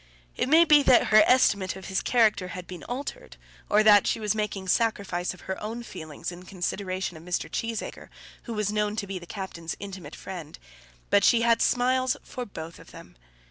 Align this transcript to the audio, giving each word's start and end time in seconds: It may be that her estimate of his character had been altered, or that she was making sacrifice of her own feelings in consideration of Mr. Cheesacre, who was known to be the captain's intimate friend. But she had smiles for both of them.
It 0.35 0.49
may 0.49 0.65
be 0.65 0.81
that 0.81 1.09
her 1.09 1.21
estimate 1.27 1.75
of 1.75 1.85
his 1.85 2.01
character 2.01 2.47
had 2.47 2.65
been 2.65 2.83
altered, 2.85 3.37
or 3.69 3.83
that 3.83 4.07
she 4.07 4.19
was 4.19 4.33
making 4.33 4.67
sacrifice 4.67 5.31
of 5.35 5.41
her 5.41 5.61
own 5.61 5.83
feelings 5.83 6.31
in 6.31 6.41
consideration 6.45 7.17
of 7.17 7.21
Mr. 7.23 7.47
Cheesacre, 7.47 8.09
who 8.45 8.55
was 8.55 8.73
known 8.73 8.95
to 8.95 9.05
be 9.05 9.19
the 9.19 9.27
captain's 9.27 9.77
intimate 9.79 10.15
friend. 10.15 10.57
But 11.11 11.23
she 11.23 11.41
had 11.41 11.61
smiles 11.61 12.17
for 12.23 12.47
both 12.47 12.79
of 12.79 12.89
them. 12.89 13.15